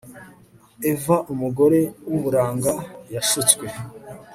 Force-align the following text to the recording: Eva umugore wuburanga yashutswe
Eva 0.91 1.15
umugore 1.31 1.79
wuburanga 2.09 2.71
yashutswe 3.13 3.65